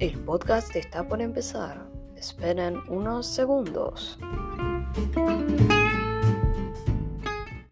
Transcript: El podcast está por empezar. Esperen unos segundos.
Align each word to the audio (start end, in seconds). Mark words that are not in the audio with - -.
El 0.00 0.18
podcast 0.20 0.74
está 0.76 1.06
por 1.06 1.20
empezar. 1.20 1.86
Esperen 2.16 2.80
unos 2.88 3.26
segundos. 3.26 4.18